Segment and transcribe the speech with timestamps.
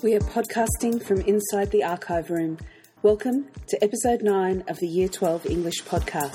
[0.00, 2.58] We are podcasting from inside the archive room.
[3.02, 6.32] Welcome to episode 9 of the Year 12 English podcast.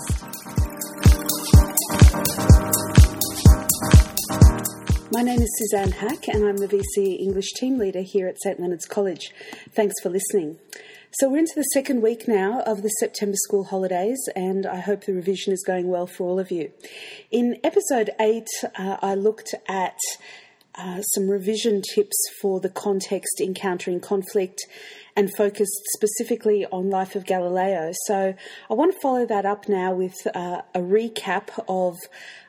[5.12, 8.60] My name is Suzanne Hack, and I'm the VCE English team leader here at St
[8.60, 9.32] Leonard's College.
[9.76, 10.60] Thanks for listening.
[11.20, 15.06] So, we're into the second week now of the September school holidays, and I hope
[15.06, 16.72] the revision is going well for all of you.
[17.30, 19.96] In episode 8, uh, I looked at
[20.74, 24.62] uh, some revision tips for the context encountering conflict
[25.16, 28.34] and focused specifically on life of galileo so
[28.72, 31.96] i want to follow that up now with uh, a recap of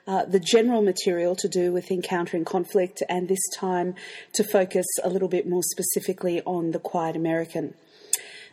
[0.07, 3.95] uh, the general material to do with encountering conflict and this time
[4.33, 7.75] to focus a little bit more specifically on the quiet american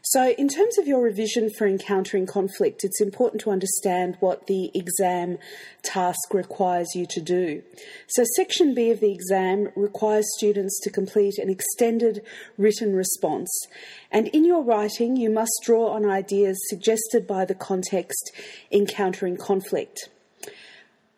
[0.03, 4.71] so, in terms of your revision for encountering conflict, it's important to understand what the
[4.73, 5.37] exam
[5.83, 7.61] task requires you to do.
[8.07, 12.23] So, Section B of the exam requires students to complete an extended
[12.57, 13.51] written response.
[14.11, 18.31] And in your writing, you must draw on ideas suggested by the context
[18.71, 20.09] encountering conflict.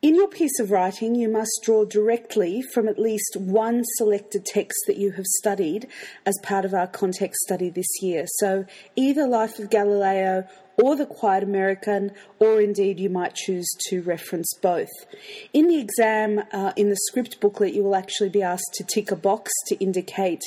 [0.04, 4.78] In your piece of writing, you must draw directly from at least one selected text
[4.86, 5.88] that you have studied
[6.26, 8.26] as part of our context study this year.
[8.28, 8.66] So,
[8.98, 10.46] either Life of Galileo
[10.78, 14.90] or the Quiet American, or indeed you might choose to reference both.
[15.54, 19.12] In the exam, uh, in the script booklet, you will actually be asked to tick
[19.12, 20.42] a box to indicate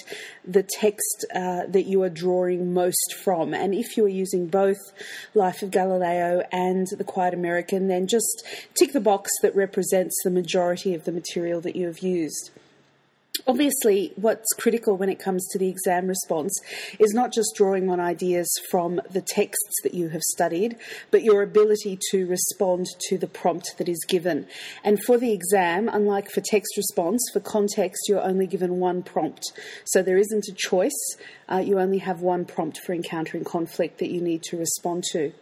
[0.44, 3.54] the text uh, that you are drawing most from.
[3.54, 4.78] And if you are using both
[5.34, 10.30] Life of Galileo and the Quiet American, then just tick the box that represents the
[10.30, 12.50] majority of the material that you have used.
[13.48, 16.52] Obviously, what's critical when it comes to the exam response
[16.98, 20.76] is not just drawing on ideas from the texts that you have studied,
[21.12, 24.48] but your ability to respond to the prompt that is given.
[24.82, 29.52] And for the exam, unlike for text response, for context, you're only given one prompt.
[29.84, 31.16] So there isn't a choice,
[31.48, 35.32] uh, you only have one prompt for encountering conflict that you need to respond to.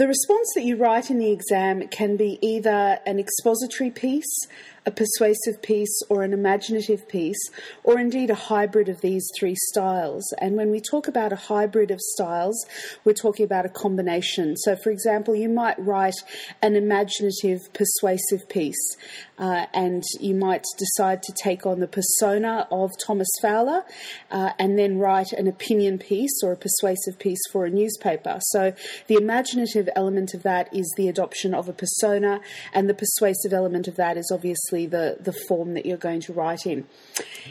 [0.00, 4.46] The response that you write in the exam can be either an expository piece,
[4.86, 7.50] a persuasive piece, or an imaginative piece,
[7.84, 10.24] or indeed a hybrid of these three styles.
[10.38, 12.64] And when we talk about a hybrid of styles,
[13.04, 14.56] we're talking about a combination.
[14.56, 16.14] So, for example, you might write
[16.62, 18.96] an imaginative, persuasive piece,
[19.38, 23.84] uh, and you might decide to take on the persona of Thomas Fowler
[24.30, 28.38] uh, and then write an opinion piece or a persuasive piece for a newspaper.
[28.40, 28.72] So,
[29.08, 32.40] the imaginative element of that is the adoption of a persona,
[32.72, 36.20] and the persuasive element of that is obviously obviously the, the form that you're going
[36.20, 36.86] to write in.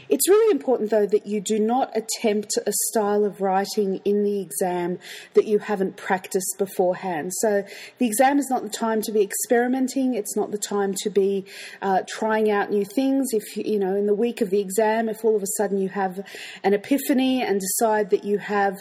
[0.07, 4.39] It's really important, though, that you do not attempt a style of writing in the
[4.39, 4.99] exam
[5.33, 7.31] that you haven't practiced beforehand.
[7.41, 7.63] So
[7.97, 11.45] the exam is not the time to be experimenting, it's not the time to be
[11.81, 13.27] uh, trying out new things.
[13.31, 15.89] If, you know, in the week of the exam, if all of a sudden you
[15.89, 16.25] have
[16.63, 18.75] an epiphany and decide that you have,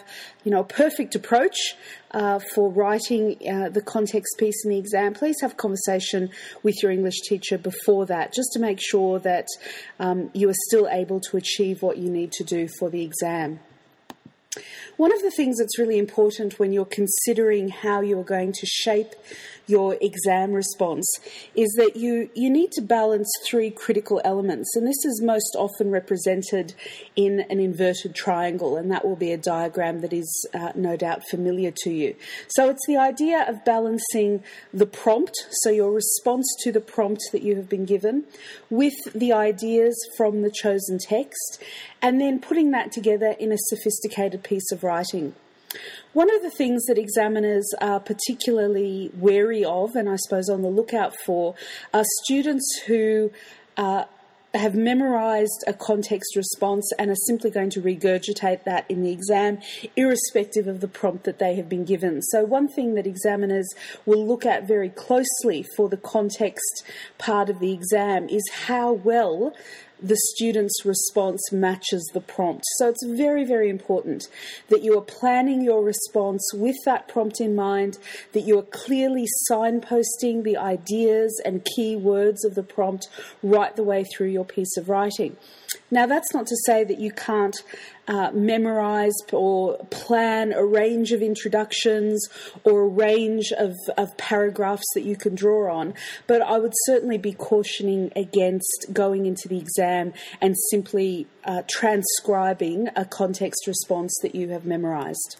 [0.44, 1.75] you know, a perfect approach,
[2.12, 6.30] uh, for writing uh, the context piece in the exam, please have a conversation
[6.62, 9.46] with your English teacher before that, just to make sure that
[10.00, 13.60] um, you are still able to achieve what you need to do for the exam.
[14.98, 19.14] One of the things that's really important when you're considering how you're going to shape
[19.69, 21.06] your exam response
[21.54, 24.75] is that you, you need to balance three critical elements.
[24.75, 26.75] And this is most often represented
[27.14, 31.22] in an inverted triangle, and that will be a diagram that is uh, no doubt
[31.31, 32.16] familiar to you.
[32.48, 34.42] So it's the idea of balancing
[34.75, 38.25] the prompt, so your response to the prompt that you have been given,
[38.69, 41.62] with the ideas from the chosen text,
[42.00, 45.34] and then putting that together in a sophisticated piece of writing.
[46.15, 50.71] One of the things that examiners are particularly wary of, and I suppose on the
[50.71, 51.54] lookout for,
[51.93, 53.31] are students who
[53.76, 54.04] uh,
[54.54, 59.59] have memorized a context response and are simply going to regurgitate that in the exam,
[59.94, 62.22] irrespective of the prompt that they have been given.
[62.22, 63.69] So, one thing that examiners
[64.06, 66.82] will look at very closely for the context
[67.19, 69.55] part of the exam is how well
[70.00, 72.65] the student's response matches the prompt.
[72.77, 74.29] So it's very, very important
[74.69, 77.99] that you are planning your response with that prompt in mind,
[78.33, 83.09] that you are clearly signposting the ideas and key words of the prompt
[83.43, 85.37] right the way through your piece of writing.
[85.91, 87.56] Now, that's not to say that you can't
[88.06, 92.26] uh, memorize or plan a range of introductions
[92.65, 95.94] or a range of, of paragraphs that you can draw on,
[96.26, 102.88] but I would certainly be cautioning against going into the exam and simply uh, transcribing
[102.97, 105.37] a context response that you have memorized.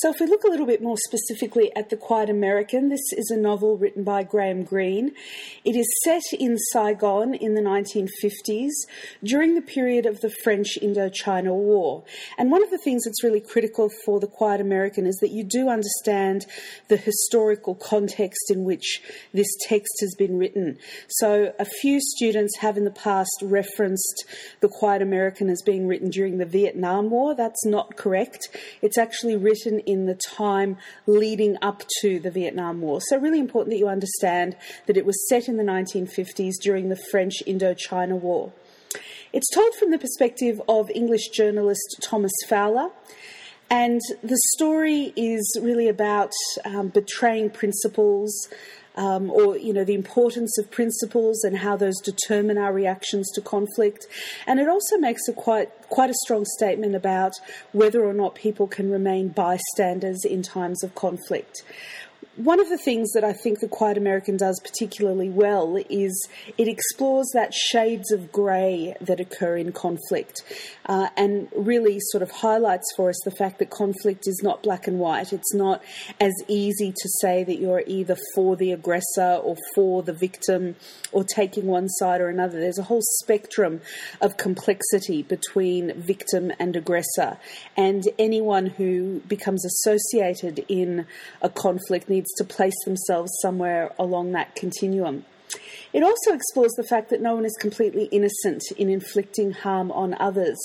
[0.00, 3.30] So, if we look a little bit more specifically at The Quiet American, this is
[3.30, 5.12] a novel written by Graham Greene.
[5.64, 8.72] It is set in Saigon in the 1950s
[9.24, 12.04] during the period of the French Indochina War.
[12.36, 15.42] And one of the things that's really critical for The Quiet American is that you
[15.42, 16.44] do understand
[16.88, 19.00] the historical context in which
[19.32, 20.76] this text has been written.
[21.08, 24.26] So, a few students have in the past referenced
[24.60, 27.34] The Quiet American as being written during the Vietnam War.
[27.34, 28.54] That's not correct.
[28.82, 33.00] It's actually written in the time leading up to the Vietnam War.
[33.00, 34.56] So, really important that you understand
[34.86, 38.52] that it was set in the 1950s during the French Indochina War.
[39.32, 42.90] It's told from the perspective of English journalist Thomas Fowler.
[43.68, 46.30] And the story is really about
[46.64, 48.48] um, betraying principles,
[48.96, 53.40] um, or you know the importance of principles and how those determine our reactions to
[53.40, 54.06] conflict.
[54.46, 57.32] And it also makes a quite quite a strong statement about
[57.72, 61.62] whether or not people can remain bystanders in times of conflict
[62.36, 66.28] one of the things that I think The Quiet American does particularly well is
[66.58, 70.42] it explores that shades of grey that occur in conflict
[70.84, 74.86] uh, and really sort of highlights for us the fact that conflict is not black
[74.86, 75.32] and white.
[75.32, 75.82] It's not
[76.20, 80.76] as easy to say that you're either for the aggressor or for the victim
[81.12, 82.60] or taking one side or another.
[82.60, 83.80] There's a whole spectrum
[84.20, 87.38] of complexity between victim and aggressor,
[87.76, 91.06] and anyone who becomes associated in
[91.40, 95.24] a conflict needs to place themselves somewhere along that continuum.
[95.92, 100.16] It also explores the fact that no one is completely innocent in inflicting harm on
[100.20, 100.58] others.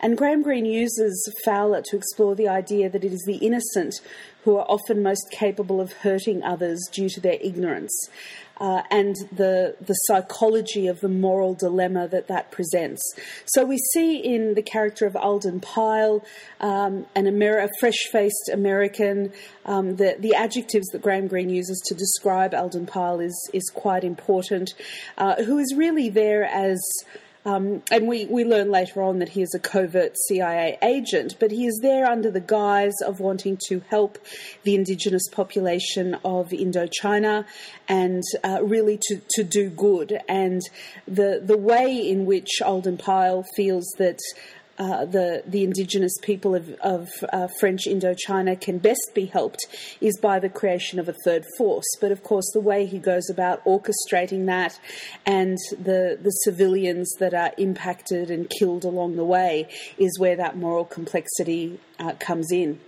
[0.00, 3.94] And Graham Greene uses Fowler to explore the idea that it is the innocent
[4.44, 8.08] who are often most capable of hurting others due to their ignorance
[8.58, 13.02] uh, and the the psychology of the moral dilemma that that presents.
[13.46, 16.24] So we see in the character of Alden Pyle,
[16.60, 19.32] um, an Amer- a fresh-faced American,
[19.64, 24.04] um, the the adjectives that Graham Greene uses to describe Alden Pyle is is quite
[24.04, 24.74] important.
[25.18, 26.80] Uh, who is really there as
[27.46, 31.52] um, and we, we learn later on that he is a covert CIA agent, but
[31.52, 34.18] he is there under the guise of wanting to help
[34.64, 37.44] the indigenous population of Indochina
[37.88, 40.18] and uh, really to, to do good.
[40.28, 40.60] And
[41.06, 44.18] the, the way in which Alden Pyle feels that
[44.78, 49.66] uh, the the indigenous people of, of uh, French Indochina can best be helped
[50.00, 51.86] is by the creation of a third force.
[52.00, 54.78] But of course, the way he goes about orchestrating that
[55.24, 59.68] and the the civilians that are impacted and killed along the way
[59.98, 62.80] is where that moral complexity uh, comes in.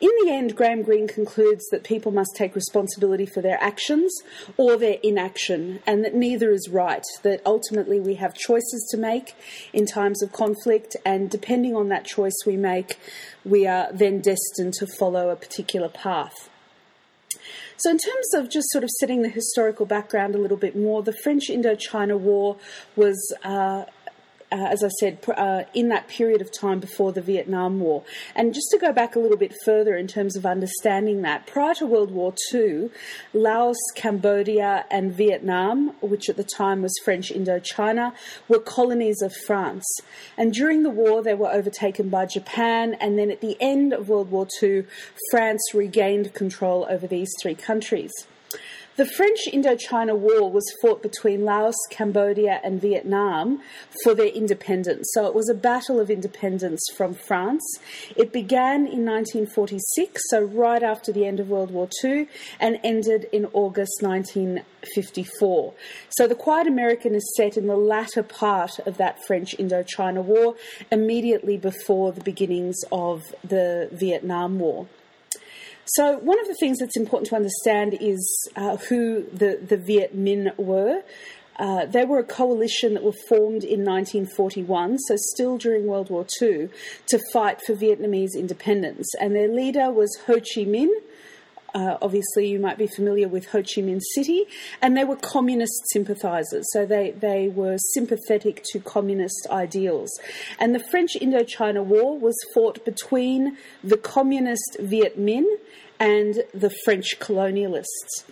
[0.00, 4.14] In the end, Graham Greene concludes that people must take responsibility for their actions
[4.56, 9.34] or their inaction, and that neither is right, that ultimately we have choices to make
[9.72, 12.98] in times of conflict, and depending on that choice we make,
[13.44, 16.48] we are then destined to follow a particular path.
[17.76, 21.02] So, in terms of just sort of setting the historical background a little bit more,
[21.02, 22.56] the French Indochina War
[22.94, 23.84] was uh,
[24.52, 28.02] uh, as I said, uh, in that period of time before the Vietnam War.
[28.34, 31.74] And just to go back a little bit further in terms of understanding that, prior
[31.74, 32.90] to World War II,
[33.32, 38.12] Laos, Cambodia, and Vietnam, which at the time was French Indochina,
[38.48, 39.86] were colonies of France.
[40.36, 42.94] And during the war, they were overtaken by Japan.
[42.94, 44.84] And then at the end of World War II,
[45.30, 48.10] France regained control over these three countries.
[49.00, 53.62] The French Indochina War was fought between Laos, Cambodia, and Vietnam
[54.04, 55.08] for their independence.
[55.14, 57.64] So it was a battle of independence from France.
[58.14, 62.28] It began in 1946, so right after the end of World War II,
[62.60, 65.72] and ended in August 1954.
[66.10, 70.56] So the Quiet American is set in the latter part of that French Indochina War,
[70.92, 74.88] immediately before the beginnings of the Vietnam War.
[75.94, 80.16] So, one of the things that's important to understand is uh, who the, the Viet
[80.16, 81.02] Minh were.
[81.58, 86.24] Uh, they were a coalition that were formed in 1941, so still during World War
[86.40, 86.68] II,
[87.06, 89.12] to fight for Vietnamese independence.
[89.20, 90.88] And their leader was Ho Chi Minh,
[91.74, 94.44] uh, obviously, you might be familiar with Ho Chi Minh City,
[94.82, 100.10] and they were communist sympathisers, so they, they were sympathetic to communist ideals.
[100.58, 105.46] And the French Indochina War was fought between the communist Viet Minh
[105.98, 108.24] and the French colonialists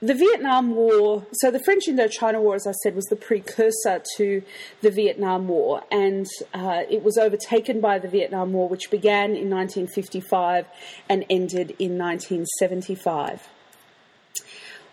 [0.00, 4.42] the Vietnam War, so the French Indochina War, as I said, was the precursor to
[4.82, 9.48] the Vietnam War, and uh, it was overtaken by the Vietnam War, which began in
[9.48, 10.66] 1955
[11.08, 13.48] and ended in 1975.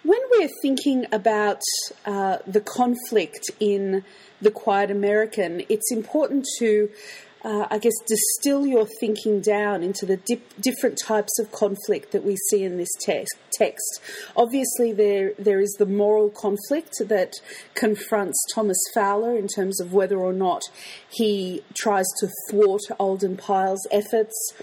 [0.04, 1.62] When we're thinking about
[2.06, 4.04] uh, the conflict in
[4.42, 6.90] the Quiet American, it's important to
[7.44, 12.24] uh, I guess, distill your thinking down into the dip- different types of conflict that
[12.24, 13.36] we see in this text.
[13.52, 14.02] Text.
[14.36, 17.34] Obviously, there there is the moral conflict that
[17.76, 20.64] confronts Thomas Fowler in terms of whether or not
[21.12, 24.54] he tries to thwart Alden Pyle's efforts.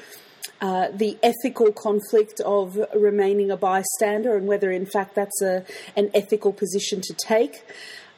[0.61, 5.65] Uh, the ethical conflict of remaining a bystander and whether, in fact, that's a,
[5.97, 7.65] an ethical position to take.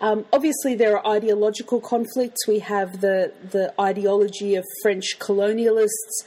[0.02, 2.48] Um, obviously, there are ideological conflicts.
[2.48, 6.26] We have the, the ideology of French colonialists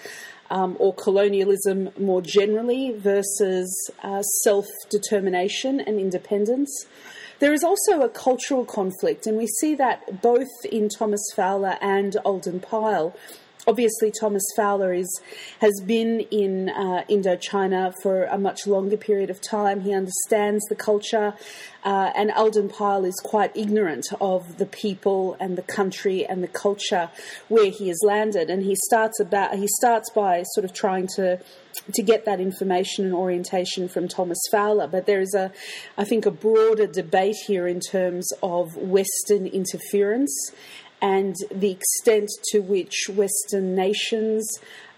[0.50, 6.86] um, or colonialism more generally versus uh, self determination and independence.
[7.40, 12.16] There is also a cultural conflict, and we see that both in Thomas Fowler and
[12.24, 13.14] Alden Pyle
[13.68, 15.22] obviously Thomas Fowler is
[15.60, 19.82] has been in uh, Indochina for a much longer period of time.
[19.82, 21.34] He understands the culture,
[21.84, 26.48] uh, and Alden Pyle is quite ignorant of the people and the country and the
[26.48, 27.10] culture
[27.48, 28.50] where he has landed.
[28.50, 31.40] And he starts about he starts by sort of trying to
[31.94, 34.88] to get that information and orientation from Thomas Fowler.
[34.88, 35.52] But there is a,
[35.98, 40.52] I think, a broader debate here in terms of Western interference
[41.06, 44.44] and the extent to which Western nations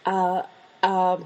[0.05, 0.43] uh,
[0.81, 1.19] are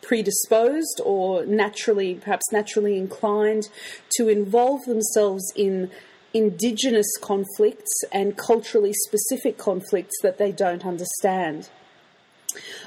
[0.00, 3.68] predisposed or naturally, perhaps naturally inclined
[4.16, 5.90] to involve themselves in
[6.32, 11.68] indigenous conflicts and culturally specific conflicts that they don't understand.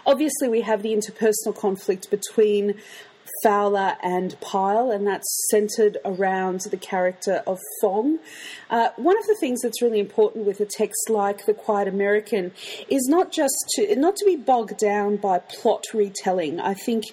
[0.07, 2.79] Obviously, we have the interpersonal conflict between
[3.43, 8.19] Fowler and Pyle, and that's centered around the character of Phuong.
[8.69, 12.51] Uh, one of the things that's really important with a text like The Quiet American
[12.89, 16.59] is not just to not to be bogged down by plot retelling.
[16.59, 17.05] I think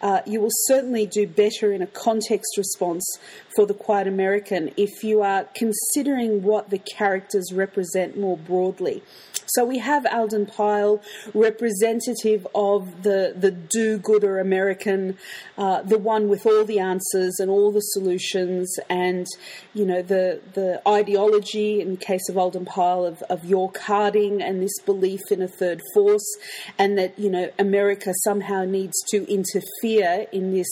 [0.00, 3.18] uh, you will certainly do better in a context response
[3.56, 9.02] for The Quiet American if you are considering what the characters represent more broadly.
[9.48, 11.00] So we have Alden Pyle,
[11.32, 15.16] representative of the, the do gooder American,
[15.56, 19.26] uh, the one with all the answers and all the solutions, and
[19.72, 24.42] you know the the ideology in the case of Alden Pyle of, of York Harding
[24.42, 26.36] and this belief in a third force,
[26.78, 30.68] and that you know America somehow needs to interfere in this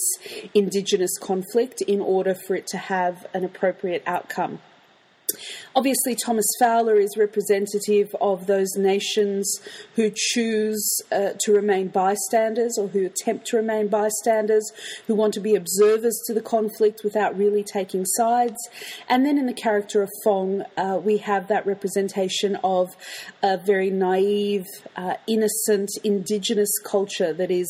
[0.53, 4.59] indigenous conflict in order for it to have an appropriate outcome.
[5.75, 9.59] Obviously, Thomas Fowler is representative of those nations
[9.95, 14.71] who choose uh, to remain bystanders or who attempt to remain bystanders,
[15.07, 18.57] who want to be observers to the conflict without really taking sides.
[19.09, 22.95] And then in the character of Phuong, uh, we have that representation of
[23.43, 24.65] a very naive,
[24.95, 27.69] uh, innocent, indigenous culture that is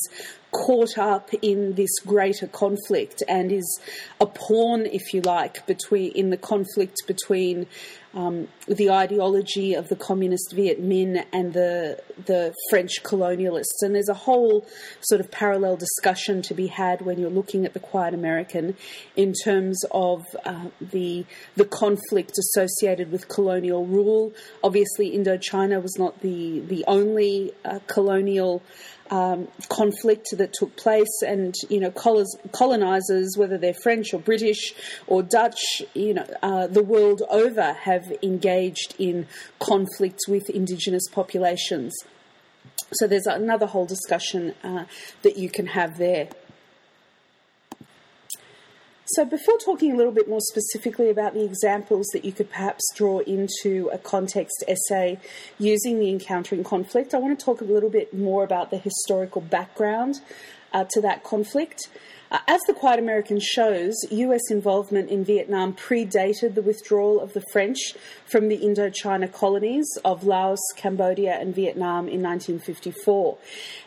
[0.55, 3.79] caught up in this greater conflict and is
[4.21, 7.67] a pawn, if you like, between in the conflict between
[8.13, 13.81] um, the ideology of the communist Viet Minh and the the French colonialists.
[13.81, 14.65] And there's a whole
[15.01, 18.77] sort of parallel discussion to be had when you're looking at the Quiet American
[19.17, 21.25] in terms of uh, the
[21.57, 24.33] the conflict associated with colonial rule.
[24.63, 28.63] Obviously, Indochina was not the the only uh, colonial
[29.11, 34.73] um, conflict that took place, and you know, colonizers, whether they're French or British
[35.07, 39.27] or Dutch, you know, uh, the world over, have engaged in
[39.59, 41.93] conflicts with indigenous populations.
[42.93, 44.85] So there's another whole discussion uh,
[45.21, 46.29] that you can have there.
[49.07, 52.83] So, before talking a little bit more specifically about the examples that you could perhaps
[52.95, 55.19] draw into a context essay
[55.59, 59.41] using the encountering conflict, I want to talk a little bit more about the historical
[59.41, 60.21] background
[60.73, 61.87] uh, to that conflict.
[62.31, 67.43] Uh, as the Quiet American shows, US involvement in Vietnam predated the withdrawal of the
[67.51, 67.93] French
[68.25, 73.37] from the Indochina colonies of Laos, Cambodia, and Vietnam in 1954.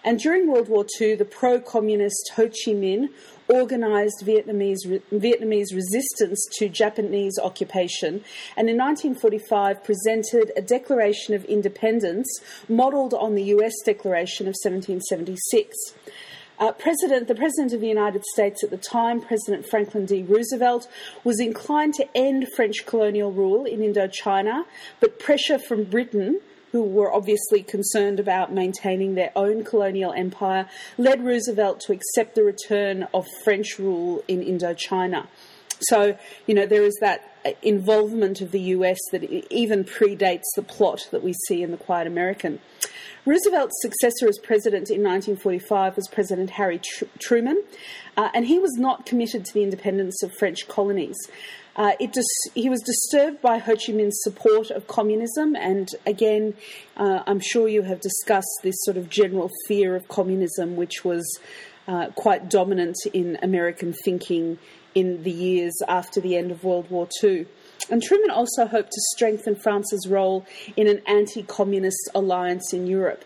[0.04, 3.08] And during World War II, the pro communist Ho Chi Minh
[3.50, 8.22] organised Vietnamese, Vietnamese resistance to Japanese occupation,
[8.56, 12.28] and in 1945 presented a Declaration of Independence
[12.68, 15.76] modelled on the US Declaration of 1776.
[16.58, 20.24] Uh, President, the President of the United States at the time, President Franklin D.
[20.24, 20.88] Roosevelt,
[21.22, 24.64] was inclined to end French colonial rule in Indochina,
[24.98, 26.40] but pressure from Britain
[26.72, 32.44] who were obviously concerned about maintaining their own colonial empire, led Roosevelt to accept the
[32.44, 35.26] return of French rule in Indochina.
[35.80, 41.08] So, you know, there is that involvement of the US that even predates the plot
[41.10, 42.60] that we see in The Quiet American.
[43.24, 47.62] Roosevelt's successor as president in 1945 was President Harry Tr- Truman,
[48.16, 51.16] uh, and he was not committed to the independence of French colonies.
[51.78, 56.54] Uh, dis- he was disturbed by Ho Chi Minh's support of communism, and again,
[56.96, 61.24] uh, I'm sure you have discussed this sort of general fear of communism, which was
[61.86, 64.58] uh, quite dominant in American thinking
[64.96, 67.46] in the years after the end of World War II.
[67.90, 70.44] And Truman also hoped to strengthen France's role
[70.76, 73.24] in an anti communist alliance in Europe.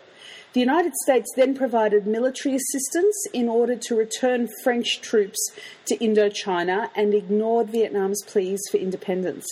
[0.53, 5.39] The United States then provided military assistance in order to return French troops
[5.85, 9.47] to Indochina and ignored Vietnam's pleas for independence.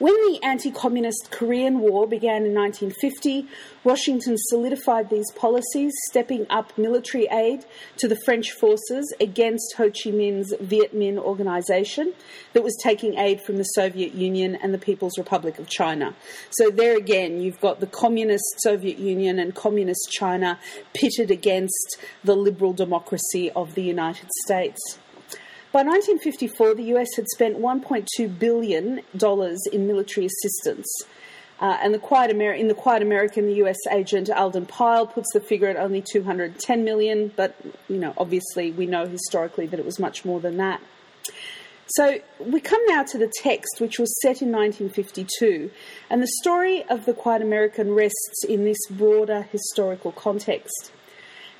[0.00, 3.46] When the anti communist Korean War began in 1950,
[3.84, 7.66] Washington solidified these policies, stepping up military aid
[7.98, 12.14] to the French forces against Ho Chi Minh's Viet Minh organization
[12.54, 16.14] that was taking aid from the Soviet Union and the People's Republic of China.
[16.48, 20.58] So, there again, you've got the communist Soviet Union and communist China
[20.94, 24.98] pitted against the liberal democracy of the United States.
[25.72, 29.02] By 1954, the US had spent $1.2 billion
[29.72, 31.04] in military assistance.
[31.60, 35.32] Uh, and the Quiet Amer- in the Quiet American, the US agent Alden Pyle puts
[35.32, 37.54] the figure at only 210 million, but
[37.88, 40.80] you know, obviously, we know historically that it was much more than that.
[41.86, 45.70] So we come now to the text, which was set in 1952,
[46.08, 50.92] and the story of the Quiet American rests in this broader historical context.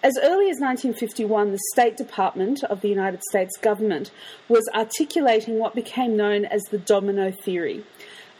[0.02, 4.11] As early as 1951, the State Department of the United States government
[4.49, 7.85] was articulating what became known as the domino theory.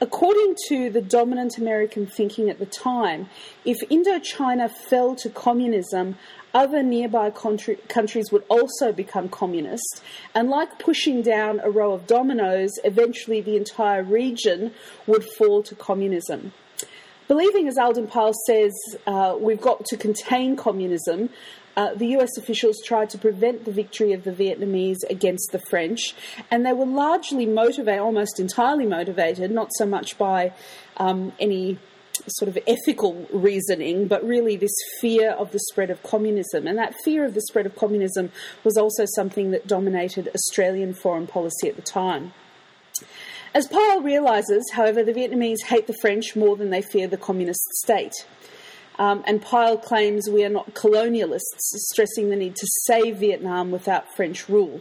[0.00, 3.29] According to the dominant American thinking at the time,
[3.67, 6.17] if Indochina fell to communism,
[6.55, 10.02] other nearby country, countries would also become communist,
[10.35, 14.73] and like pushing down a row of dominoes, eventually the entire region
[15.07, 16.55] would fall to communism.
[17.30, 18.75] Believing, as Alden Pyle says,
[19.06, 21.30] uh, we've got to contain communism,
[21.76, 26.12] uh, the US officials tried to prevent the victory of the Vietnamese against the French,
[26.50, 30.52] and they were largely motivated, almost entirely motivated, not so much by
[30.96, 31.78] um, any
[32.26, 36.66] sort of ethical reasoning, but really this fear of the spread of communism.
[36.66, 38.32] And that fear of the spread of communism
[38.64, 42.32] was also something that dominated Australian foreign policy at the time.
[43.52, 47.69] As Pyle realises, however, the Vietnamese hate the French more than they fear the communist
[47.82, 48.15] state.
[48.97, 54.15] Um, and Pyle claims we are not colonialists, stressing the need to save Vietnam without
[54.15, 54.80] French rule.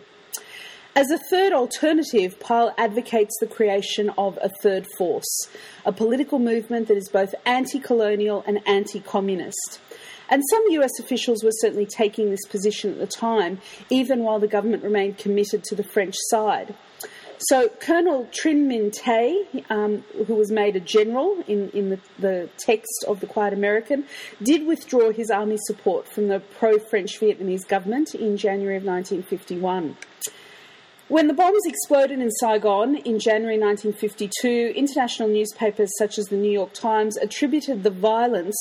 [0.95, 5.49] As a third alternative, Pyle advocates the creation of a third force,
[5.83, 9.79] a political movement that is both anti colonial and anti communist.
[10.29, 14.47] And some US officials were certainly taking this position at the time, even while the
[14.47, 16.75] government remained committed to the French side.
[17.41, 22.49] So Colonel Trinh Minh Thé, um, who was made a general in, in the, the,
[22.57, 24.03] text of the Quiet American,
[24.43, 29.95] did withdraw his army support from the pro-French Vietnamese government in January of 1951.
[31.09, 36.51] When the bombs exploded in Saigon in January 1952, international newspapers such as the New
[36.51, 38.55] York Times attributed the violence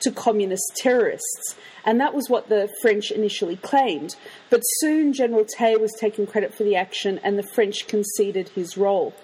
[0.00, 4.16] to communist terrorists and that was what the French initially claimed.
[4.50, 8.76] But soon General Thé was taking credit for the action, and the French conceded his
[8.76, 9.14] role.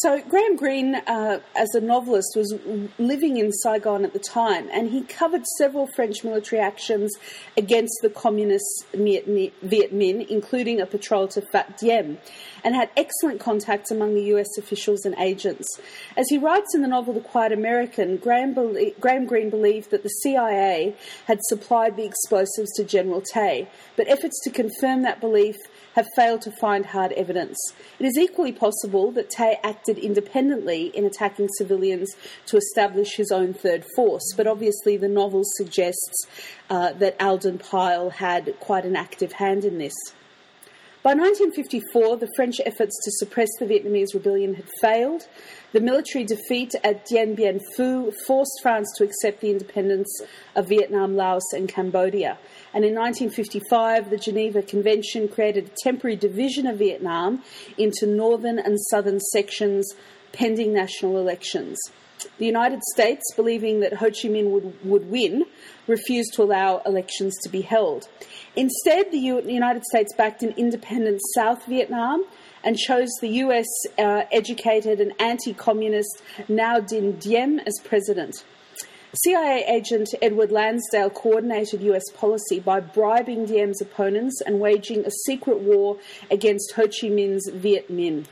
[0.00, 2.54] So, Graham Greene, uh, as a novelist, was
[3.00, 7.12] living in Saigon at the time, and he covered several French military actions
[7.56, 12.18] against the communist Viet Minh, including a patrol to Phat Diem,
[12.62, 15.66] and had excellent contacts among the US officials and agents.
[16.16, 18.54] As he writes in the novel The Quiet American, Graham,
[19.00, 24.40] Graham Greene believed that the CIA had supplied the explosives to General Thé, but efforts
[24.44, 25.56] to confirm that belief
[25.98, 27.58] have failed to find hard evidence.
[27.98, 32.14] It is equally possible that Thé acted independently in attacking civilians
[32.46, 36.28] to establish his own third force, but obviously the novel suggests
[36.70, 39.94] uh, that Alden Pyle had quite an active hand in this.
[41.02, 45.26] By 1954, the French efforts to suppress the Vietnamese rebellion had failed.
[45.72, 50.20] The military defeat at Dien Bien Phu forced France to accept the independence
[50.54, 52.38] of Vietnam, Laos, and Cambodia.
[52.78, 57.42] And in 1955, the Geneva Convention created a temporary division of Vietnam
[57.76, 59.96] into northern and southern sections
[60.30, 61.76] pending national elections.
[62.38, 65.44] The United States, believing that Ho Chi Minh would, would win,
[65.88, 68.08] refused to allow elections to be held.
[68.54, 72.24] Instead, the U- United States backed an independent South Vietnam
[72.62, 73.66] and chose the US
[73.98, 78.44] uh, educated and anti communist Ngo Dinh Diem as president.
[79.24, 85.58] CIA agent Edward Lansdale coordinated US policy by bribing Diem's opponents and waging a secret
[85.58, 85.98] war
[86.30, 88.26] against Ho Chi Minh's Viet Minh.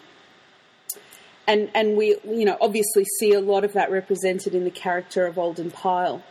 [1.48, 5.26] And, and we, you know, obviously see a lot of that represented in the character
[5.26, 6.22] of Alden Pyle.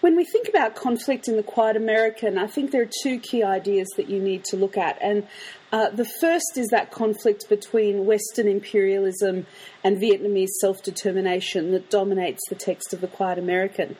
[0.00, 3.44] When we think about conflict in the Quiet American, I think there are two key
[3.44, 4.96] ideas that you need to look at.
[5.02, 5.26] And
[5.72, 9.46] uh, the first is that conflict between Western imperialism
[9.84, 13.98] and Vietnamese self determination that dominates the text of the Quiet American.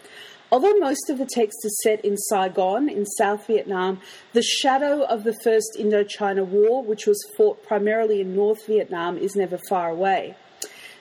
[0.50, 4.00] Although most of the text is set in Saigon, in South Vietnam,
[4.32, 9.36] the shadow of the First Indochina War, which was fought primarily in North Vietnam, is
[9.36, 10.34] never far away.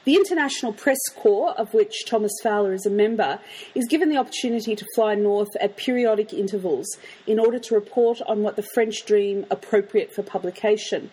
[0.10, 3.38] The International Press Corps, of which Thomas Fowler is a member,
[3.76, 6.88] is given the opportunity to fly north at periodic intervals
[7.28, 11.12] in order to report on what the French deem appropriate for publication.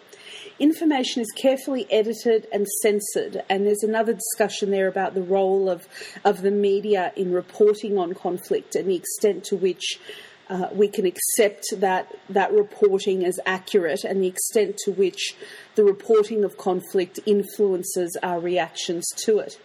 [0.58, 5.86] Information is carefully edited and censored, and there's another discussion there about the role of,
[6.24, 10.00] of the media in reporting on conflict and the extent to which
[10.48, 15.34] uh, we can accept that that reporting as accurate and the extent to which
[15.74, 19.58] the reporting of conflict influences our reactions to it.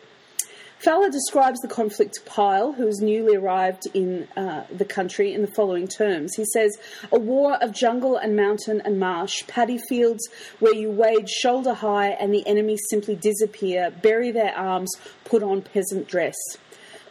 [0.84, 5.44] Fowler describes the conflict to Pyle, who is newly arrived in uh, the country, in
[5.44, 6.34] the following terms.
[6.34, 6.76] He says,
[7.12, 12.10] A war of jungle and mountain and marsh, paddy fields where you wade shoulder high
[12.10, 14.91] and the enemy simply disappear, bury their arms,
[15.24, 16.36] put on peasant dress.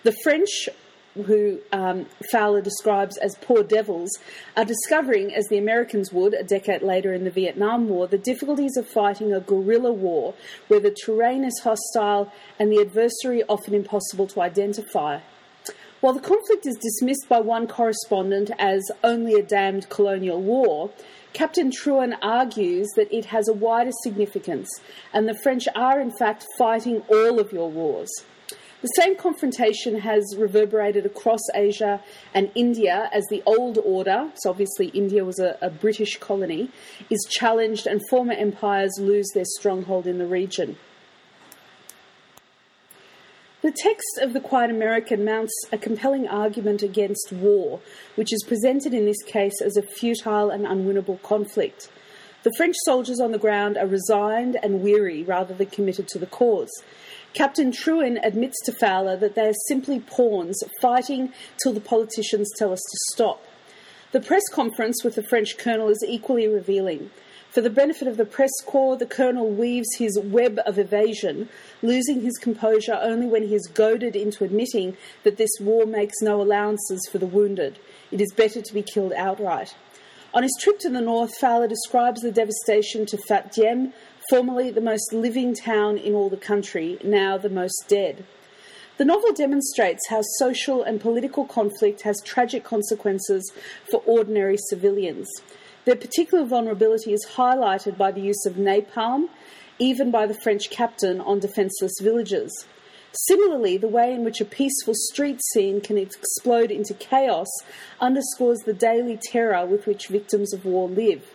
[0.02, 0.68] The French
[1.14, 4.10] who um, Fowler describes as poor devils,
[4.56, 8.76] are discovering, as the Americans would a decade later in the Vietnam War, the difficulties
[8.76, 10.34] of fighting a guerrilla war
[10.68, 15.20] where the terrain is hostile and the adversary often impossible to identify.
[16.00, 20.90] While the conflict is dismissed by one correspondent as only a damned colonial war,
[21.34, 24.68] Captain Trouin argues that it has a wider significance,
[25.12, 28.10] and the French are in fact fighting all of your wars.
[28.82, 34.86] The same confrontation has reverberated across Asia and India as the old order, so obviously
[34.88, 36.70] India was a, a, British colony,
[37.10, 40.78] is challenged and former empires lose their stronghold in the region.
[43.60, 47.80] The text of the Quiet American mounts a compelling argument against war,
[48.14, 51.90] which is presented in this case as a futile and unwinnable conflict.
[52.42, 56.24] The French soldiers on the ground are resigned and weary rather than committed to the
[56.24, 56.70] cause.
[57.32, 62.72] Captain Trouin admits to Fowler that they are simply pawns fighting till the politicians tell
[62.72, 63.44] us to stop.
[64.10, 67.10] The press conference with the French colonel is equally revealing.
[67.50, 71.48] For the benefit of the press corps, the colonel weaves his web of evasion,
[71.82, 76.40] losing his composure only when he is goaded into admitting that this war makes no
[76.40, 77.78] allowances for the wounded.
[78.10, 79.74] It is better to be killed outright.
[80.32, 83.92] On his trip to the north, Fowler describes the devastation to Phat Diem,
[84.30, 88.24] formerly the most living town in all the country, now the most dead.
[88.96, 93.52] The novel demonstrates how social and political conflict has tragic consequences
[93.90, 95.28] for ordinary civilians.
[95.84, 99.30] Their particular vulnerability is highlighted by the use of napalm,
[99.80, 102.66] even by the French captain on defenceless villages.
[103.26, 107.48] Similarly, the way in which a peaceful street scene can explode into chaos
[108.00, 111.26] underscores the daily terror with which victims of war live.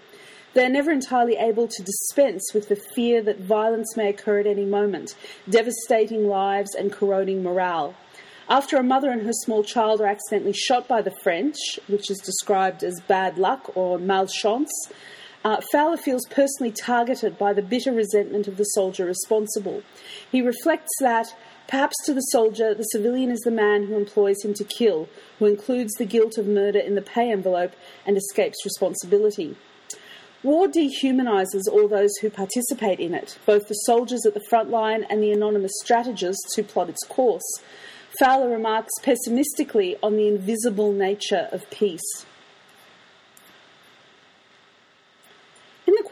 [0.55, 4.47] They are never entirely able to dispense with the fear that violence may occur at
[4.47, 5.13] any moment,
[5.49, 7.93] devastating lives and corroding morale.
[8.47, 12.19] After a mother and her small child are accidentally shot by the French, which is
[12.19, 14.71] described as bad luck or malchance,
[15.43, 19.83] uh, Fowler feels personally targeted by the bitter resentment of the soldier responsible.
[20.31, 21.35] He reflects that,
[21.67, 25.47] perhaps to the soldier, the civilian is the man who employs him to kill, who
[25.47, 27.73] includes the guilt of murder in the pay envelope
[28.05, 29.57] and escapes responsibility.
[30.45, 35.03] War dehumanises all those who participate in it, both the soldiers at the front line
[35.10, 37.62] and the anonymous strategists who plot its course.
[38.19, 42.27] Fowler remarks pessimistically on the invisible nature of peace.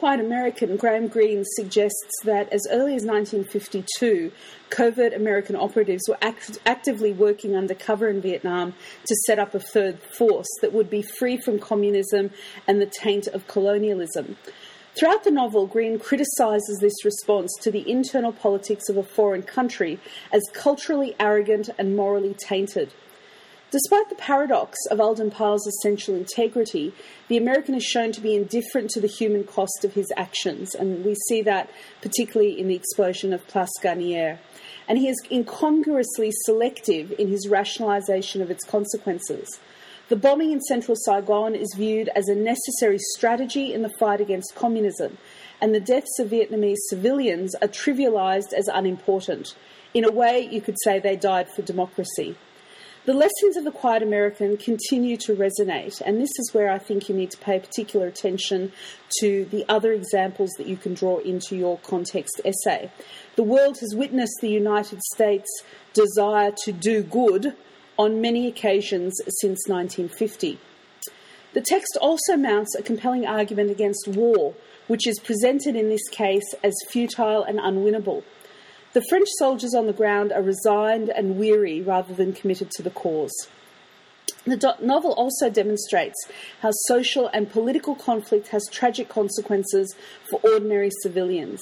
[0.04, 4.34] Quiet American, Graham Greene suggests that as early as 1952,
[4.70, 8.74] covert American operatives were act- actively working undercover in Vietnam
[9.06, 12.32] to set up a third force that would be free from communism
[12.68, 14.36] and the taint of colonialism.
[15.00, 20.02] Throughout the novel, Greene criticises this response to the internal politics of a foreign country
[20.34, 22.94] as culturally arrogant and morally tainted.
[23.74, 26.94] Despite the paradox of Alden Pyle's essential integrity,
[27.28, 31.04] the American is shown to be indifferent to the human cost of his actions, and
[31.04, 34.38] we see that particularly in the explosion of Place Garnier.
[34.88, 39.60] And he is incongruously selective in his rationalisation of its consequences.
[40.08, 44.54] The bombing in central Saigon is viewed as a necessary strategy in the fight against
[44.54, 45.18] communism,
[45.60, 49.56] and the deaths of Vietnamese civilians are trivialised as unimportant.
[49.96, 52.36] In a way, you could say they died for democracy.
[53.06, 57.10] The lessons of the Quiet American continue to resonate, and this is where I think
[57.10, 58.72] you need to pay particular attention
[59.20, 62.90] to the other examples that you can draw into your context essay.
[63.36, 65.64] The world has witnessed the United States'
[65.94, 67.58] desire to do good
[67.98, 70.58] on many occasions since 1950.
[71.54, 74.54] The text also mounts a compelling argument against war,
[74.88, 78.24] which is presented in this case as futile and unwinnable.
[78.94, 82.92] The French soldiers on the ground are resigned and weary rather than committed to the
[82.92, 83.48] cause.
[84.46, 86.28] The novel also demonstrates
[86.62, 89.96] how social and political conflict has tragic consequences
[90.30, 91.62] for ordinary civilians.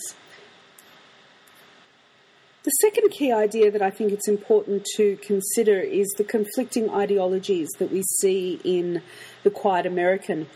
[2.63, 7.69] The second key idea that I think it's important to consider is the conflicting ideologies
[7.79, 9.01] that we see in
[9.43, 10.47] The Quiet American.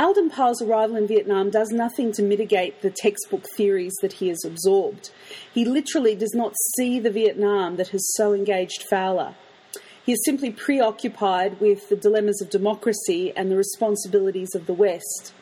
[0.00, 4.42] Alden Pyle's arrival in Vietnam does nothing to mitigate the textbook theories that he has
[4.46, 5.10] absorbed.
[5.52, 9.34] He literally does not see the Vietnam that has so engaged Fowler.
[10.02, 15.34] He is simply preoccupied with the dilemmas of democracy and the responsibilities of the West.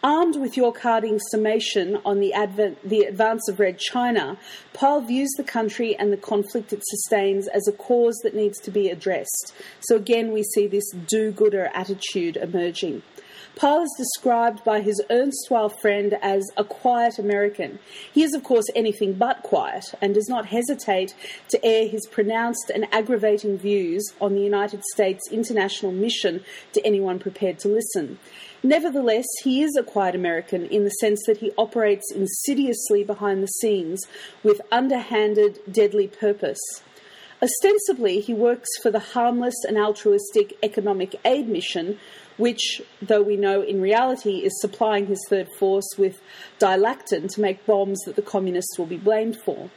[0.00, 4.38] Armed with York Harding's summation on the, advent, the advance of Red China,
[4.74, 8.70] Pyle views the country and the conflict it sustains as a cause that needs to
[8.70, 9.52] be addressed.
[9.80, 13.02] So again, we see this do gooder attitude emerging.
[13.58, 17.80] Pyle is described by his erstwhile friend as a quiet American.
[18.12, 21.12] He is, of course, anything but quiet and does not hesitate
[21.48, 27.18] to air his pronounced and aggravating views on the United States international mission to anyone
[27.18, 28.20] prepared to listen.
[28.62, 33.48] Nevertheless, he is a quiet American in the sense that he operates insidiously behind the
[33.48, 34.06] scenes
[34.44, 36.60] with underhanded, deadly purpose.
[37.42, 41.98] Ostensibly, he works for the harmless and altruistic economic aid mission,
[42.38, 46.22] which, though we know in reality, is supplying his third force with
[46.58, 49.68] diolactone to make bombs that the communists will be blamed for.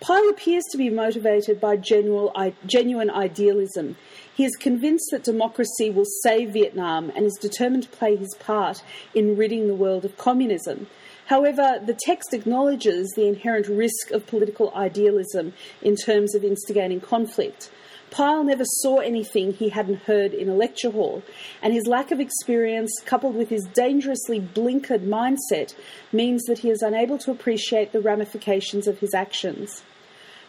[0.00, 3.96] Pyle appears to be motivated by genuine, idealism.
[4.32, 8.84] He is convinced that democracy will save Vietnam and is determined to play his part
[9.12, 10.86] in ridding the world of communism.
[11.26, 17.68] However, the text acknowledges the inherent risk of political idealism in terms of instigating conflict.
[18.10, 21.22] Pyle never saw anything he hadn't heard in a lecture hall,
[21.62, 25.74] and his lack of experience, coupled with his dangerously blinkered mindset,
[26.12, 29.82] means that he is unable to appreciate the ramifications of his actions.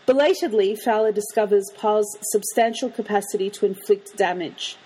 [0.05, 4.77] Belatedly, Fowler discovers Pyle's substantial capacity to inflict damage.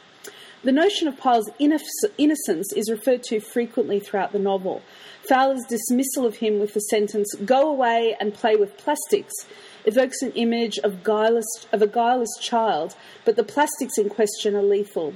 [0.63, 4.81] The notion of Pyle's innocence is referred to frequently throughout the novel.
[5.27, 9.33] Fowler's dismissal of him with the sentence, Go away and play with plastics,
[9.85, 14.63] evokes an image of, guileless, of a guileless child, but the plastics in question are
[14.63, 15.13] lethal.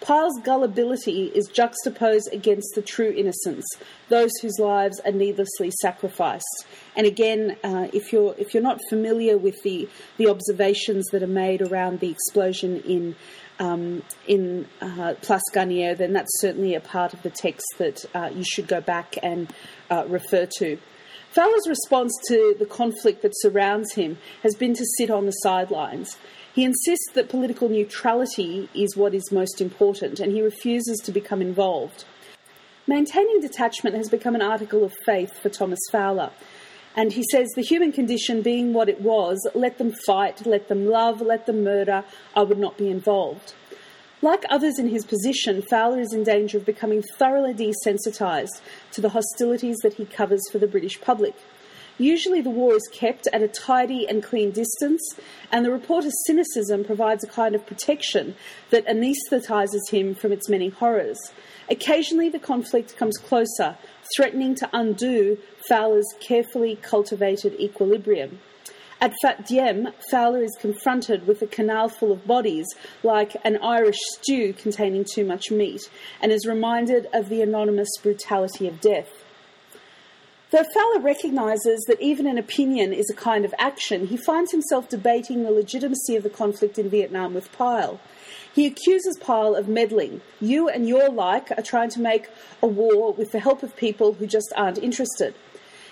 [0.00, 3.66] Pyle's gullibility is juxtaposed against the true innocence,
[4.08, 6.66] those whose lives are needlessly sacrificed.
[6.96, 11.26] And again, uh, if you're if you're not familiar with the the observations that are
[11.26, 13.16] made around the explosion in
[13.58, 18.30] um, in uh, Place Garnier, then that's certainly a part of the text that uh,
[18.32, 19.52] you should go back and
[19.90, 20.78] uh, refer to.
[21.30, 26.16] Fowler's response to the conflict that surrounds him has been to sit on the sidelines.
[26.54, 31.42] He insists that political neutrality is what is most important, and he refuses to become
[31.42, 32.04] involved.
[32.86, 36.30] Maintaining detachment has become an article of faith for Thomas Fowler.
[36.96, 40.86] And he says, the human condition being what it was, let them fight, let them
[40.86, 42.02] love, let them murder,
[42.34, 43.54] I would not be involved.
[44.20, 48.60] Like others in his position, Fowler is in danger of becoming thoroughly desensitised
[48.92, 51.36] to the hostilities that he covers for the British public.
[51.98, 55.02] Usually, the war is kept at a tidy and clean distance,
[55.52, 58.34] and the reporter's cynicism provides a kind of protection
[58.70, 61.18] that anaesthetises him from its many horrors.
[61.70, 63.76] Occasionally, the conflict comes closer,
[64.16, 68.40] threatening to undo Fowler's carefully cultivated equilibrium.
[69.00, 72.66] At Phat Diem, Fowler is confronted with a canal full of bodies,
[73.04, 75.88] like an Irish stew containing too much meat,
[76.20, 79.24] and is reminded of the anonymous brutality of death.
[80.50, 84.88] Though Fowler recognises that even an opinion is a kind of action, he finds himself
[84.88, 88.00] debating the legitimacy of the conflict in Vietnam with Pyle.
[88.52, 90.22] He accuses Pyle of meddling.
[90.40, 92.30] You and your like are trying to make
[92.60, 95.34] a war with the help of people who just aren't interested.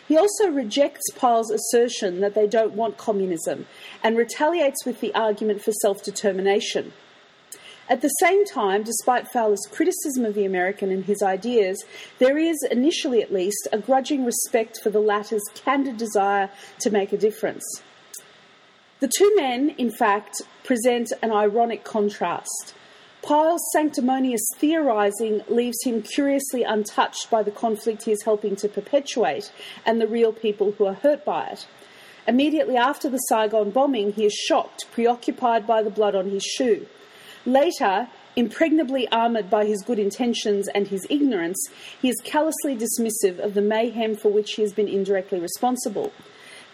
[0.08, 3.66] He also rejects Pyle's assertion that they don't want communism
[4.02, 6.92] and retaliates with the argument for self determination.
[7.88, 11.84] At the same time, despite Fowler's criticism of the American and his ideas,
[12.18, 17.12] there is, initially at least, a grudging respect for the latter's candid desire to make
[17.12, 17.64] a difference.
[18.98, 22.74] The two men, in fact, present an ironic contrast.
[23.26, 29.50] Pyle's sanctimonious theorising leaves him curiously untouched by the conflict he is helping to perpetuate
[29.84, 31.66] and the real people who are hurt by it.
[32.28, 36.86] Immediately after the Saigon bombing, he is shocked, preoccupied by the blood on his shoe.
[37.44, 41.58] Later, impregnably armoured by his good intentions and his ignorance,
[42.00, 46.12] he is callously dismissive of the mayhem for which he has been indirectly responsible.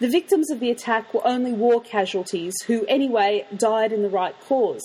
[0.00, 4.38] The victims of the attack were only war casualties who, anyway, died in the right
[4.40, 4.82] cause.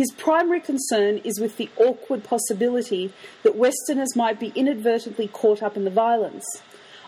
[0.00, 5.76] His primary concern is with the awkward possibility that Westerners might be inadvertently caught up
[5.76, 6.46] in the violence.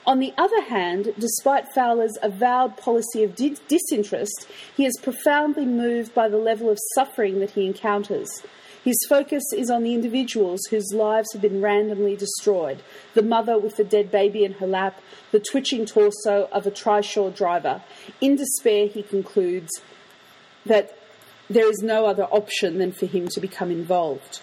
[0.04, 6.28] On the other hand, despite Fowler's avowed policy of disinterest, he is profoundly moved by
[6.28, 8.42] the level of suffering that he encounters.
[8.84, 12.82] His focus is on the individuals whose lives have been randomly destroyed
[13.14, 15.00] the mother with the dead baby in her lap,
[15.30, 17.80] the twitching torso of a trishaw driver.
[18.20, 19.70] In despair, he concludes
[20.66, 20.98] that
[21.52, 24.40] there is no other option than for him to become involved.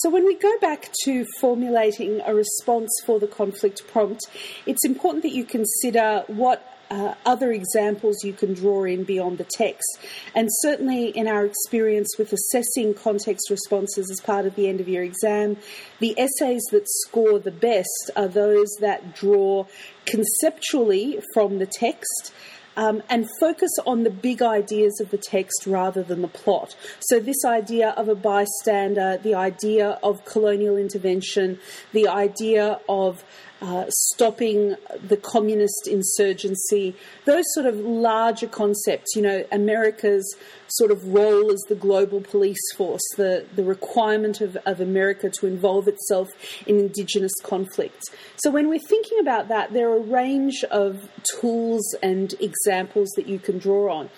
[0.00, 4.20] So, when we go back to formulating a response for the conflict prompt,
[4.66, 9.46] it's important that you consider what uh, other examples you can draw in beyond the
[9.56, 9.98] text.
[10.34, 14.88] And certainly, in our experience with assessing context responses as part of the end of
[14.88, 15.56] year exam,
[15.98, 19.66] the essays that score the best are those that draw
[20.04, 22.32] conceptually from the text
[22.76, 26.74] um, and focus on the big ideas of the text rather than the plot.
[27.00, 31.58] So, this idea of a bystander, the idea of colonial intervention,
[31.92, 33.24] the idea of
[33.62, 34.76] uh, stopping
[35.08, 40.36] the communist insurgency, those sort of larger concepts, you know, America's
[40.68, 45.46] sort of role as the global police force, the, the requirement of, of America to
[45.46, 46.28] involve itself
[46.66, 48.02] in indigenous conflict.
[48.36, 51.08] So, when we're thinking about that, there are a range of
[51.40, 54.10] tools and examples that you can draw on.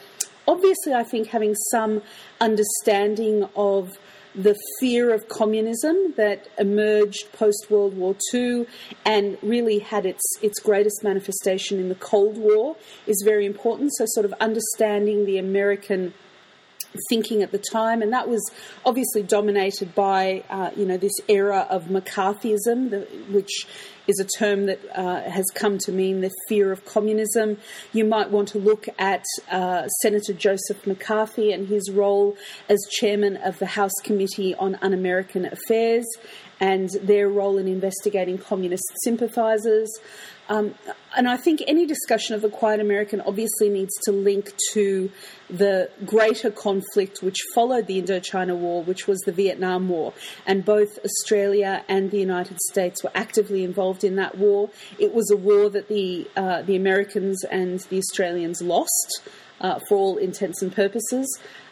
[0.49, 2.03] Obviously, I think having some
[2.41, 3.99] understanding of
[4.35, 8.67] the fear of communism that emerged post World War II
[9.05, 13.93] and really had its, its greatest manifestation in the Cold War is very important.
[13.97, 16.15] So, sort of understanding the American
[17.09, 18.51] thinking at the time, and that was
[18.85, 23.67] obviously dominated by uh, you know this era of McCarthyism, the, which
[24.09, 27.59] is a term that uh, has come to mean the fear of communism.
[27.93, 32.37] You might want to look at uh, Senator Joseph McCarthy and his role
[32.69, 36.07] as chairman of the House Committee on Un American Affairs
[36.59, 39.91] and their role in investigating communist sympathisers.
[40.49, 40.75] Um,
[41.17, 45.11] and I think any discussion of the quiet American obviously needs to link to
[45.51, 50.13] the greater conflict which followed the Indochina War, which was the Vietnam War.
[50.47, 54.71] And both Australia and the United States were actively involved in that war.
[54.99, 59.23] It was a war that the, uh, the Americans and the Australians lost.
[59.61, 61.27] Uh, for all intents and purposes.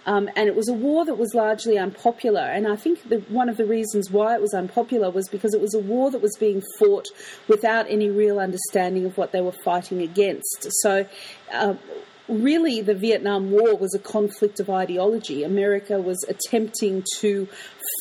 [0.07, 2.41] Um, and it was a war that was largely unpopular.
[2.41, 5.61] And I think the, one of the reasons why it was unpopular was because it
[5.61, 7.09] was a war that was being fought
[7.49, 10.69] without any real understanding of what they were fighting against.
[10.81, 11.07] So,
[11.53, 11.75] uh,
[12.29, 15.43] really, the Vietnam War was a conflict of ideology.
[15.45, 17.49] America was attempting to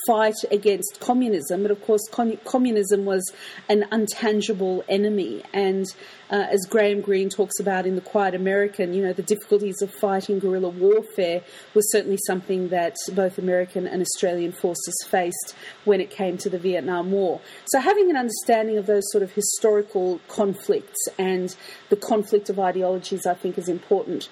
[0.07, 2.01] fight against communism, but of course,
[2.45, 3.31] communism was
[3.69, 5.43] an untangible enemy.
[5.53, 5.85] And
[6.29, 9.93] uh, as Graham Greene talks about in The Quiet American, you know, the difficulties of
[9.93, 11.41] fighting guerrilla warfare
[11.73, 16.59] was certainly something that both American and Australian forces faced when it came to the
[16.59, 17.41] Vietnam War.
[17.67, 21.55] So, having an understanding of those sort of historical conflicts and
[21.89, 24.29] the conflict of ideologies, I think, is important.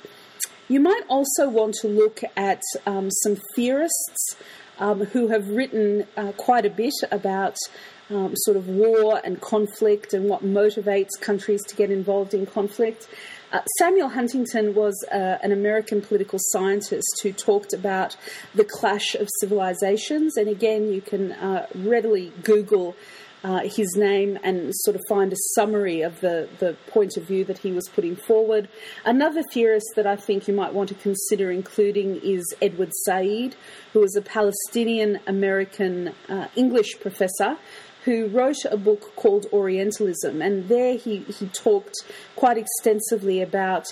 [0.70, 4.36] You might also want to look at um, some theorists
[4.84, 7.56] um, who have written uh, quite a bit about
[8.10, 13.08] um, sort of war and conflict and what motivates countries to get involved in conflict.
[13.54, 18.18] Uh, Samuel Huntington was uh, an American political scientist who talked about
[18.54, 20.36] the clash of civilizations.
[20.36, 22.96] And again, you can uh, readily Google
[23.44, 27.44] uh, his name and sort of find a summary of the, the point of view
[27.46, 28.70] that he was putting forward.
[29.06, 33.56] Another theorist that I think you might want to consider including is Edward Said,
[33.92, 37.58] who is a Palestinian American uh, English professor
[38.06, 41.96] who wrote a book called Orientalism, and there he, he talked
[42.36, 43.86] quite extensively about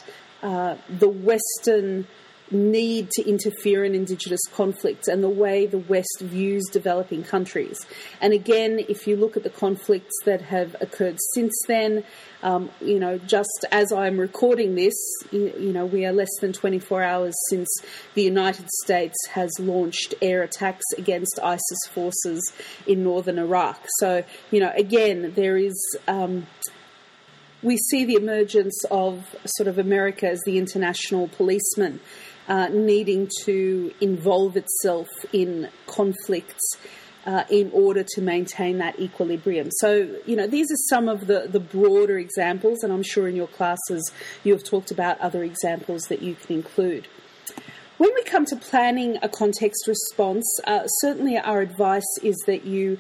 [0.44, 2.08] uh, the Western
[2.52, 7.80] need to interfere in Indigenous conflicts and the way the West views developing countries.
[8.20, 12.04] And again, if you look at the conflicts that have occurred since then,
[12.44, 14.96] um, you know, just as I'm recording this,
[15.32, 17.70] you, you, know, we are less than 24 hours since
[18.16, 22.52] the United States has launched air attacks against ISIS forces
[22.88, 23.80] in northern Iraq.
[24.00, 25.78] So, you know, again, there is.
[26.08, 26.48] Um,
[27.64, 32.00] we see the emergence of sort of America as the international policeman
[32.52, 36.76] uh, needing to involve itself in conflicts
[37.26, 39.70] uh, in order to maintain that equilibrium.
[39.80, 43.38] So, you know, these are some of the, the broader examples, and I'm sure in
[43.38, 44.12] your classes
[44.44, 47.08] you have talked about other examples that you can include.
[48.02, 52.98] When we come to planning a context response, uh, certainly our advice is that you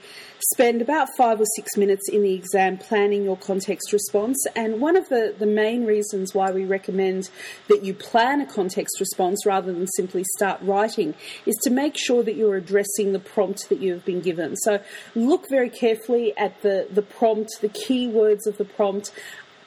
[0.52, 4.38] spend about five or six minutes in the exam planning your context response.
[4.56, 7.32] And one of the, the main reasons why we recommend
[7.68, 11.16] that you plan a context response rather than simply start writing
[11.47, 14.56] is to make sure that you're addressing the prompt that you have been given.
[14.56, 14.84] So
[15.16, 19.12] look very carefully at the, the prompt, the key words of the prompt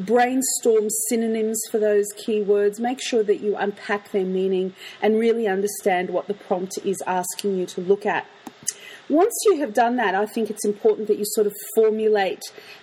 [0.01, 6.11] brainstorm synonyms for those keywords, make sure that you unpack their meaning and really understand
[6.11, 8.27] what the prompt is asking you to look at.
[9.11, 12.41] Once you have done that, I think it's important that you sort of formulate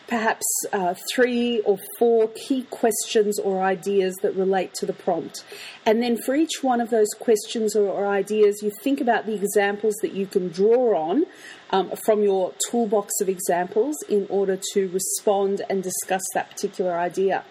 [0.07, 5.43] perhaps uh, three or four key questions or ideas that relate to the prompt.
[5.83, 9.33] And then for each one of those questions or, or ideas, you think about the
[9.33, 11.25] examples that you can draw on
[11.71, 17.43] um, from your toolbox of examples in order to respond and discuss that particular idea.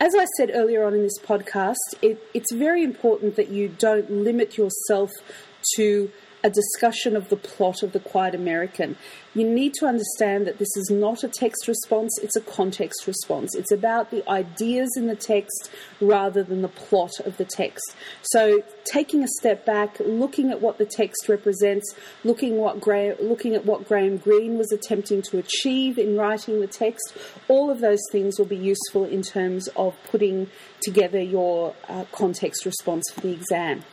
[0.00, 4.08] As I said earlier on in this podcast, it, it's very important that you don't
[4.08, 5.10] limit yourself
[5.74, 6.12] to
[6.44, 8.96] a discussion of the plot of The Quiet American.
[9.34, 13.54] You need to understand that this is not a text response, it's a context response.
[13.54, 15.70] It's about the ideas in the text
[16.00, 17.94] rather than the plot of the text.
[18.22, 23.54] So, taking a step back, looking at what the text represents, looking, what Gra- looking
[23.54, 27.16] at what Graham Greene was attempting to achieve in writing the text,
[27.48, 30.48] all of those things will be useful in terms of putting
[30.80, 33.84] together your uh, context response for the exam.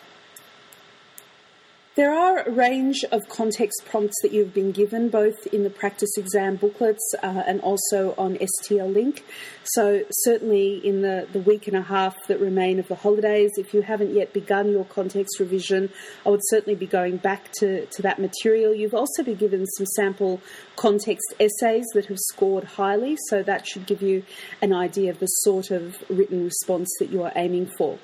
[1.95, 6.17] There are a range of context prompts that you've been given, both in the practice
[6.17, 9.23] exam booklets uh, and also on STL Link.
[9.63, 13.73] So, certainly in the, the week and a half that remain of the holidays, if
[13.73, 15.89] you haven't yet begun your context revision,
[16.25, 18.75] I would certainly be going back to, to that material.
[18.75, 20.41] You've also been given some sample
[20.75, 24.23] context essays that have scored highly, so that should give you
[24.61, 27.97] an idea of the sort of written response that you are aiming for.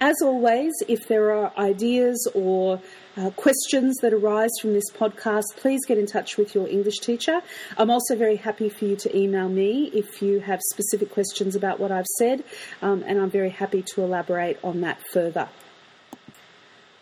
[0.00, 2.80] As always, if there are ideas or
[3.16, 7.40] uh, questions that arise from this podcast, please get in touch with your English teacher.
[7.76, 11.80] I'm also very happy for you to email me if you have specific questions about
[11.80, 12.44] what I've said,
[12.82, 15.48] um, and I'm very happy to elaborate on that further.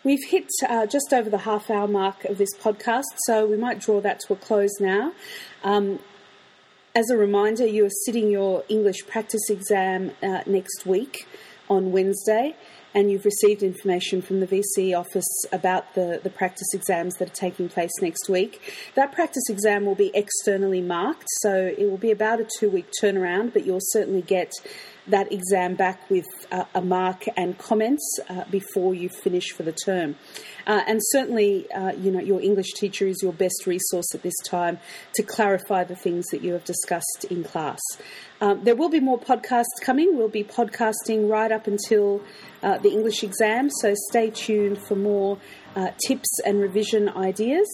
[0.03, 3.79] We've hit uh, just over the half hour mark of this podcast, so we might
[3.79, 5.13] draw that to a close now.
[5.63, 5.99] Um,
[6.93, 11.27] as a reminder, you are sitting your English practice exam uh, next week
[11.69, 12.55] on Wednesday
[12.95, 17.35] and you've received information from the VCE office about the, the practice exams that are
[17.35, 18.73] taking place next week.
[18.95, 22.87] That practice exam will be externally marked, so it will be about a two week
[23.03, 24.51] turnaround, but you'll certainly get
[25.07, 29.71] that exam back with uh, a mark and comments uh, before you finish for the
[29.71, 30.15] term.
[30.65, 34.35] Uh, and certainly, uh, you know, your English teacher is your best resource at this
[34.43, 34.79] time
[35.13, 37.79] to clarify the things that you have discussed in class.
[38.41, 40.17] Um, there will be more podcasts coming.
[40.17, 42.21] We'll be podcasting right up until
[42.63, 45.37] uh, the English exam, so stay tuned for more
[46.07, 47.67] tips and revision ideas.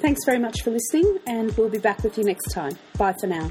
[0.00, 2.78] Thanks very much for listening, and we'll be back with you next time.
[2.96, 3.50] Bye for now.